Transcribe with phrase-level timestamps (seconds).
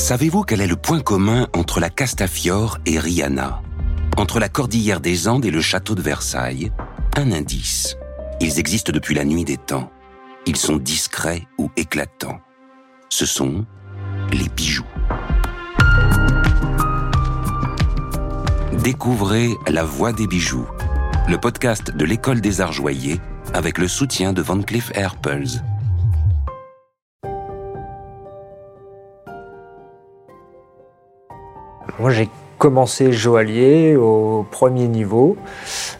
[0.00, 3.60] Savez-vous quel est le point commun entre la Castafiore et Rihanna?
[4.16, 6.72] Entre la cordillère des Andes et le château de Versailles
[7.16, 7.98] Un indice.
[8.40, 9.92] Ils existent depuis la nuit des temps.
[10.46, 12.40] Ils sont discrets ou éclatants.
[13.10, 13.66] Ce sont
[14.32, 14.86] les bijoux.
[18.82, 20.66] Découvrez La Voix des bijoux,
[21.28, 23.20] le podcast de l'École des Arts Joyers
[23.52, 25.62] avec le soutien de Van Cleef Arpels.
[32.00, 35.36] Moi, j'ai commencé joaillier au premier niveau,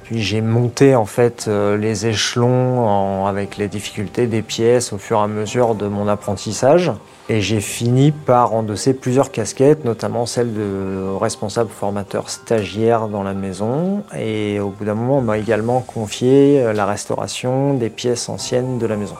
[0.04, 5.18] puis j'ai monté en fait euh, les échelons avec les difficultés des pièces au fur
[5.18, 6.90] et à mesure de mon apprentissage.
[7.28, 13.34] Et j'ai fini par endosser plusieurs casquettes, notamment celle de responsable formateur stagiaire dans la
[13.34, 14.02] maison.
[14.18, 18.78] Et au bout d'un moment, on m'a également confié euh, la restauration des pièces anciennes
[18.78, 19.16] de la maison.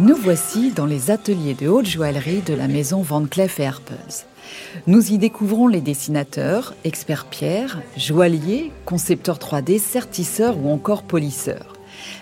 [0.00, 4.26] Nous voici dans les ateliers de haute joaillerie de la maison Van Cleef Arpels.
[4.86, 11.72] Nous y découvrons les dessinateurs, experts pierre, joailliers, concepteurs 3D, sertisseurs ou encore polisseurs.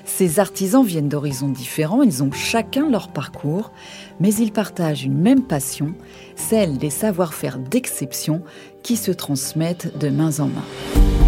[0.07, 3.73] Ces artisans viennent d'horizons différents, ils ont chacun leur parcours,
[4.21, 5.93] mais ils partagent une même passion,
[6.35, 8.41] celle des savoir-faire d'exception
[8.83, 11.26] qui se transmettent de main en main.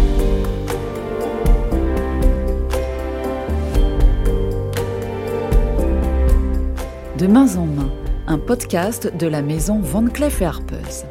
[7.19, 7.91] De main en main,
[8.27, 11.05] un podcast de la maison Van Cleef Arpels.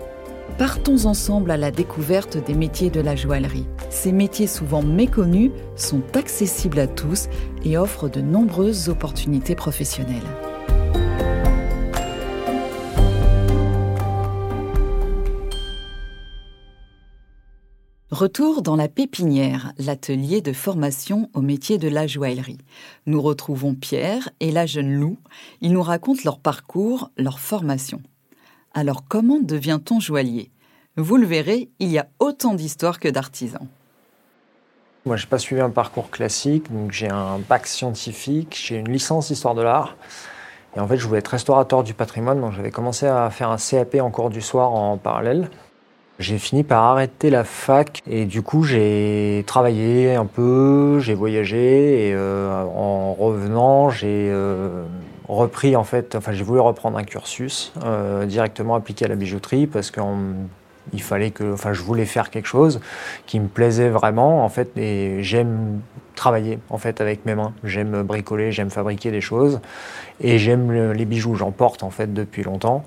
[0.57, 3.67] Partons ensemble à la découverte des métiers de la joaillerie.
[3.91, 7.29] Ces métiers souvent méconnus sont accessibles à tous
[7.63, 10.48] et offrent de nombreuses opportunités professionnelles.
[18.11, 22.57] Retour dans la pépinière, l'atelier de formation au métier de la joaillerie.
[23.05, 25.19] Nous retrouvons Pierre et la jeune Lou.
[25.61, 28.01] Ils nous racontent leur parcours, leur formation.
[28.73, 30.51] Alors comment devient-on joaillier?
[30.97, 33.69] Vous le verrez, il y a autant d'histoires que d'artisans.
[35.05, 38.91] Moi, je n'ai pas suivi un parcours classique, donc j'ai un bac scientifique, j'ai une
[38.91, 39.99] licence d'histoire de l'art.
[40.77, 43.59] Et en fait, je voulais être restaurateur du patrimoine, donc j'avais commencé à faire un
[43.59, 45.51] CAP en cours du soir en parallèle.
[46.19, 52.09] J'ai fini par arrêter la fac et du coup j'ai travaillé un peu, j'ai voyagé
[52.09, 54.83] et euh, en revenant j'ai euh,
[55.29, 59.69] repris en fait, enfin j'ai voulu reprendre un cursus euh, directement appliqué à la bijouterie
[59.69, 62.81] parce qu'il fallait que, enfin je voulais faire quelque chose
[63.27, 65.81] qui me plaisait vraiment en fait et j'aime
[66.17, 69.61] travailler en fait avec mes mains, j'aime bricoler, j'aime fabriquer des choses
[70.21, 72.85] et j'aime les bijoux, j'en porte en fait depuis longtemps.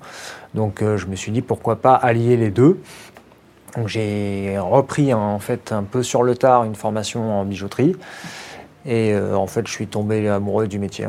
[0.52, 2.78] Donc je me suis dit pourquoi pas allier les deux
[3.76, 7.96] donc j'ai repris en fait un peu sur le tard une formation en bijouterie
[8.84, 11.06] et euh, en fait je suis tombé amoureux du métier.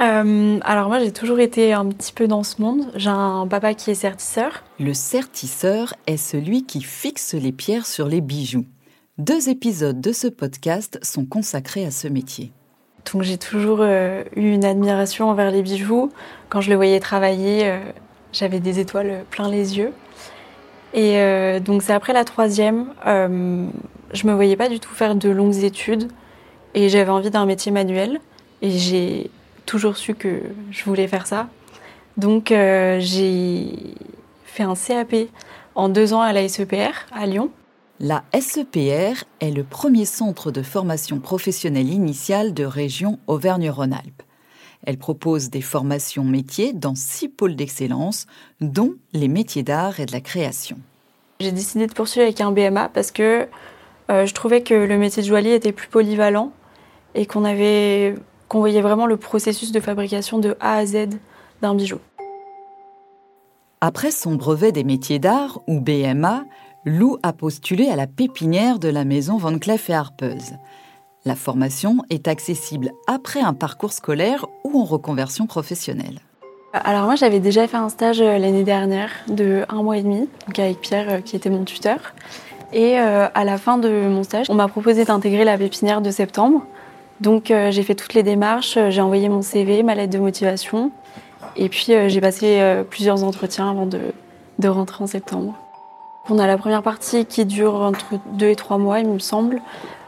[0.00, 2.90] Euh, alors moi j'ai toujours été un petit peu dans ce monde.
[2.96, 4.64] J'ai un papa qui est sertisseur.
[4.80, 8.64] Le sertisseur est celui qui fixe les pierres sur les bijoux.
[9.18, 12.52] Deux épisodes de ce podcast sont consacrés à ce métier.
[13.12, 16.10] Donc j'ai toujours euh, eu une admiration envers les bijoux.
[16.48, 17.78] Quand je les voyais travailler,
[18.32, 19.92] j'avais des étoiles plein les yeux.
[20.94, 23.66] Et euh, donc c'est après la troisième, euh,
[24.12, 26.08] je me voyais pas du tout faire de longues études
[26.74, 28.20] et j'avais envie d'un métier manuel
[28.60, 29.30] et j'ai
[29.64, 31.48] toujours su que je voulais faire ça.
[32.18, 33.94] Donc euh, j'ai
[34.44, 35.14] fait un CAP
[35.74, 37.50] en deux ans à la SEPR à Lyon.
[37.98, 44.22] La SEPR est le premier centre de formation professionnelle initiale de région Auvergne-Rhône-Alpes.
[44.84, 48.26] Elle propose des formations métiers dans six pôles d'excellence,
[48.60, 50.78] dont les métiers d'art et de la création.
[51.40, 53.48] J'ai décidé de poursuivre avec un BMA parce que
[54.10, 56.52] euh, je trouvais que le métier de joaillier était plus polyvalent
[57.14, 58.14] et qu'on avait
[58.48, 61.08] qu'on voyait vraiment le processus de fabrication de A à Z
[61.62, 61.98] d'un bijou.
[63.80, 66.44] Après son brevet des métiers d'art, ou BMA,
[66.84, 70.58] Lou a postulé à la pépinière de la maison Van Cleef et Arpels.
[71.24, 76.18] La formation est accessible après un parcours scolaire ou en reconversion professionnelle.
[76.72, 80.28] Alors moi j'avais déjà fait un stage euh, l'année dernière de un mois et demi,
[80.58, 81.98] avec Pierre euh, qui était mon tuteur.
[82.72, 86.10] Et euh, à la fin de mon stage, on m'a proposé d'intégrer la pépinière de
[86.10, 86.62] septembre.
[87.20, 90.90] Donc j'ai fait toutes les démarches, j'ai envoyé mon CV, ma lettre de motivation.
[91.54, 94.00] Et puis j'ai passé plusieurs entretiens avant de,
[94.58, 95.54] de, rentrer en septembre.
[96.28, 99.62] On a la première partie qui dure entre deux et trois mois, il me semble,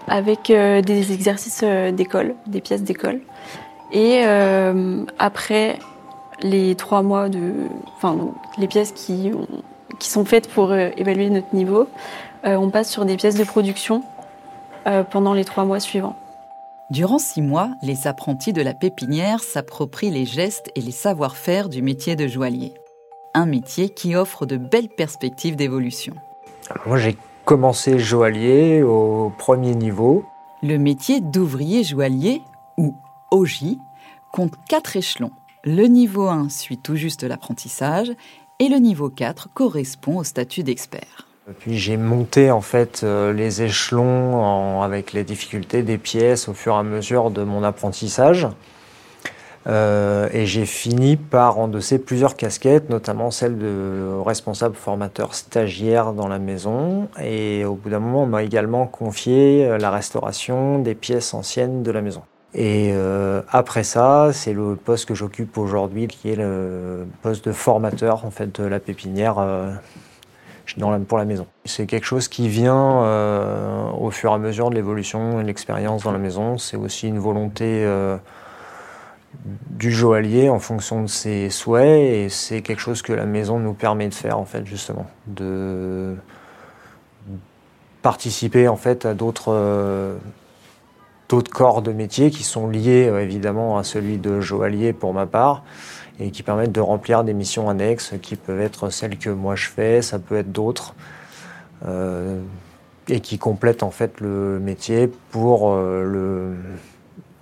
[0.08, 3.20] avec euh, des exercices euh, d'école, des pièces d'école.
[3.92, 5.78] Et euh, après
[6.42, 7.52] les trois mois de,
[7.96, 8.16] enfin
[8.58, 9.30] les pièces qui,
[9.98, 11.86] qui sont faites pour évaluer notre niveau,
[12.42, 14.02] on passe sur des pièces de production
[15.10, 16.16] pendant les trois mois suivants.
[16.90, 21.80] Durant six mois, les apprentis de la pépinière s'approprient les gestes et les savoir-faire du
[21.80, 22.74] métier de joaillier.
[23.32, 26.14] Un métier qui offre de belles perspectives d'évolution.
[26.84, 30.24] Moi, j'ai commencé joaillier au premier niveau.
[30.62, 32.42] Le métier d'ouvrier joaillier,
[32.78, 32.94] ou
[33.30, 33.76] OJ,
[34.32, 35.32] compte quatre échelons.
[35.62, 38.12] Le niveau 1 suit tout juste l'apprentissage
[38.58, 41.28] et le niveau 4 correspond au statut d'expert.
[41.58, 46.74] Puis j'ai monté en fait euh, les échelons avec les difficultés des pièces au fur
[46.74, 48.48] et à mesure de mon apprentissage.
[49.66, 56.28] Euh, et j'ai fini par endosser plusieurs casquettes, notamment celle de responsable formateur stagiaire dans
[56.28, 57.08] la maison.
[57.22, 61.82] Et au bout d'un moment, on m'a également confié euh, la restauration des pièces anciennes
[61.82, 62.22] de la maison.
[62.52, 67.52] Et euh, après ça, c'est le poste que j'occupe aujourd'hui, qui est le poste de
[67.52, 69.34] formateur en fait de la pépinière
[71.08, 71.46] pour la maison.
[71.64, 76.04] C'est quelque chose qui vient au fur et à mesure de l'évolution et de l'expérience
[76.04, 76.56] dans la maison.
[76.56, 77.84] C'est aussi une volonté
[79.70, 83.74] du joaillier en fonction de ses souhaits et c'est quelque chose que la maison nous
[83.74, 85.06] permet de faire en fait justement.
[85.26, 86.16] De
[88.02, 90.18] participer en fait à d'autres
[91.28, 95.26] d'autres corps de métier qui sont liés euh, évidemment à celui de joaillier pour ma
[95.26, 95.64] part
[96.20, 99.68] et qui permettent de remplir des missions annexes qui peuvent être celles que moi je
[99.68, 100.94] fais, ça peut être d'autres,
[101.86, 102.40] euh,
[103.08, 106.54] et qui complètent en fait le métier pour euh,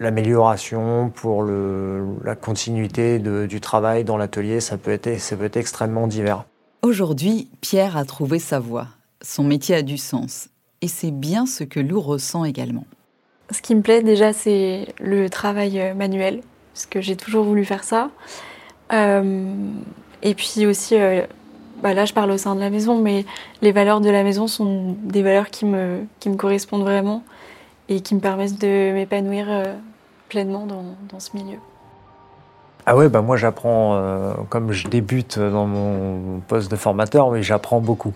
[0.03, 5.57] l'amélioration, pour le, la continuité du travail dans l'atelier, ça, peut être, ça peut être
[5.57, 6.45] extrêmement divers.
[6.83, 8.89] Aujourd'hui, Pierre a trouvé sa voie,
[9.23, 10.49] son métier a du sens,
[10.81, 12.85] et c'est bien ce que Lou ressent également.
[13.51, 16.41] Ce qui me plaît déjà, c'est le travail euh, manuel,
[16.75, 18.11] parce que j'ai toujours voulu faire ça.
[18.93, 19.55] Euh,
[20.23, 21.25] et puis aussi, euh,
[21.83, 23.25] bah là je parle au sein de la maison, mais
[23.61, 27.23] les valeurs de la maison sont des valeurs qui me, qui me correspondent vraiment
[27.89, 29.47] et qui me permettent de m'épanouir
[30.33, 31.59] pleinement dans, ce milieu.
[32.87, 37.43] Ah ouais, bah moi j'apprends, euh, comme je débute dans mon poste de formateur, mais
[37.43, 38.15] j'apprends beaucoup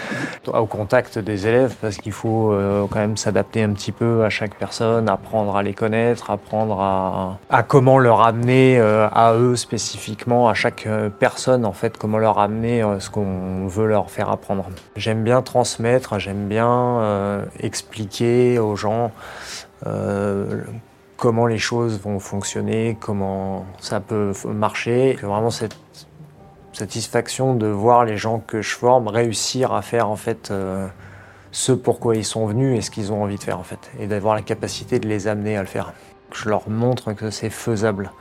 [0.46, 4.30] au contact des élèves parce qu'il faut euh, quand même s'adapter un petit peu à
[4.30, 9.54] chaque personne, apprendre à les connaître, apprendre à, à comment leur amener euh, à eux
[9.54, 10.88] spécifiquement, à chaque
[11.20, 14.64] personne en fait, comment leur amener ce qu'on veut leur faire apprendre.
[14.96, 19.12] J'aime bien transmettre, j'aime bien expliquer aux gens
[21.18, 25.18] comment les choses vont fonctionner, comment ça peut marcher.
[25.20, 25.76] Vraiment cette
[26.72, 30.86] satisfaction de voir les gens que je forme réussir à faire en fait euh,
[31.50, 34.06] ce pourquoi ils sont venus et ce qu'ils ont envie de faire en fait, et
[34.06, 35.92] d'avoir la capacité de les amener à le faire.
[36.32, 38.12] Je leur montre que c'est faisable.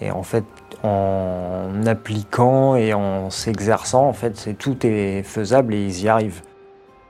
[0.00, 0.44] Et en fait,
[0.84, 6.42] en appliquant et en s'exerçant, en fait, tout est faisable et ils y arrivent.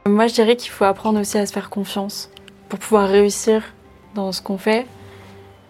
[0.07, 2.31] Moi, je dirais qu'il faut apprendre aussi à se faire confiance
[2.69, 3.63] pour pouvoir réussir
[4.15, 4.87] dans ce qu'on fait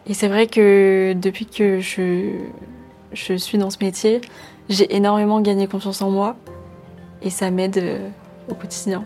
[0.08, 4.22] et c'est vrai que depuis que je, suis dans ce métier,
[4.70, 6.36] j'ai énormément gagné confiance en moi
[7.20, 8.08] et ça m'aide euh,
[8.48, 9.04] au quotidien.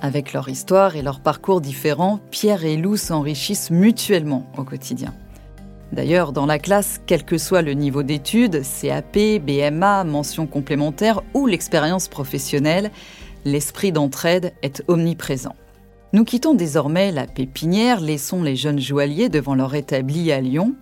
[0.00, 5.12] Avec leur histoire et leur parcours différents, Pierre et Lou s'enrichissent mutuellement au quotidien.
[5.92, 11.46] D'ailleurs, dans la classe, quel que soit le niveau d'études, CAP, BMA, mention complémentaire ou
[11.46, 12.90] l'expérience professionnelle,
[13.44, 15.56] l'esprit d'entraide est omniprésent.
[16.14, 20.74] Nous quittons désormais la pépinière, laissons les jeunes joailliers devant leur établi à Lyon.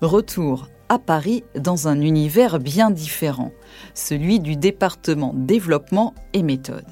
[0.00, 3.52] Retour à Paris dans un univers bien différent,
[3.92, 6.86] celui du département développement et méthode.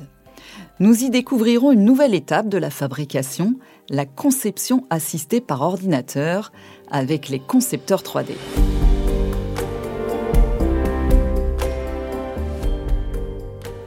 [0.81, 3.55] Nous y découvrirons une nouvelle étape de la fabrication,
[3.89, 6.53] la conception assistée par ordinateur
[6.91, 8.35] avec les concepteurs 3D.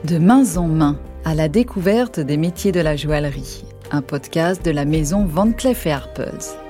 [0.04, 3.62] De main en main à la découverte des métiers de la joaillerie
[3.92, 6.61] un podcast de la maison Van Cleef Arpels.